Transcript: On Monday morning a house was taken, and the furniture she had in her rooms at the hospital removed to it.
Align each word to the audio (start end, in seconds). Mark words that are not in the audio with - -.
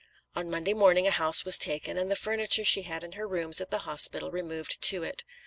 On 0.35 0.49
Monday 0.49 0.73
morning 0.73 1.05
a 1.05 1.11
house 1.11 1.45
was 1.45 1.59
taken, 1.59 1.95
and 1.95 2.09
the 2.09 2.15
furniture 2.15 2.63
she 2.63 2.81
had 2.81 3.03
in 3.03 3.11
her 3.11 3.27
rooms 3.27 3.61
at 3.61 3.69
the 3.69 3.77
hospital 3.85 4.31
removed 4.31 4.81
to 4.81 5.03
it. 5.03 5.23